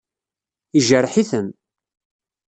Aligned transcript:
Yejreḥ-iten. 0.75 1.47